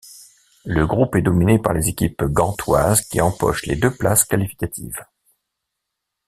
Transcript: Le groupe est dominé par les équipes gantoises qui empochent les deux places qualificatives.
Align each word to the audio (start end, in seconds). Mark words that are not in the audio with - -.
Le 0.65 0.87
groupe 0.87 1.15
est 1.15 1.21
dominé 1.21 1.59
par 1.59 1.73
les 1.73 1.87
équipes 1.87 2.23
gantoises 2.23 3.01
qui 3.01 3.21
empochent 3.21 3.67
les 3.67 3.75
deux 3.75 3.95
places 3.95 4.25
qualificatives. 4.25 4.97